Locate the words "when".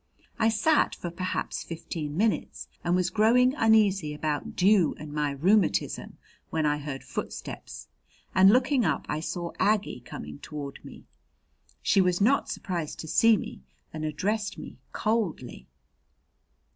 6.49-6.65